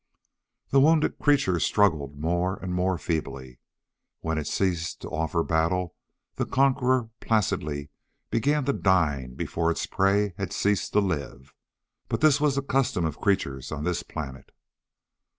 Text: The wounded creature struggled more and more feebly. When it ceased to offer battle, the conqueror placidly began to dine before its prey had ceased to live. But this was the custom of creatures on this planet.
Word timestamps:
The 0.69 0.79
wounded 0.79 1.19
creature 1.19 1.59
struggled 1.59 2.17
more 2.17 2.57
and 2.57 2.73
more 2.73 2.97
feebly. 2.97 3.59
When 4.21 4.39
it 4.39 4.47
ceased 4.47 4.99
to 5.01 5.09
offer 5.09 5.43
battle, 5.43 5.93
the 6.37 6.47
conqueror 6.47 7.11
placidly 7.19 7.91
began 8.31 8.65
to 8.65 8.73
dine 8.73 9.35
before 9.35 9.69
its 9.69 9.85
prey 9.85 10.33
had 10.39 10.53
ceased 10.53 10.93
to 10.93 11.01
live. 11.01 11.53
But 12.09 12.21
this 12.21 12.41
was 12.41 12.55
the 12.55 12.63
custom 12.63 13.05
of 13.05 13.21
creatures 13.21 13.71
on 13.71 13.83
this 13.83 14.01
planet. 14.01 14.51